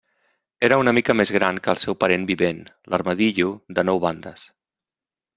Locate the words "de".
3.81-3.85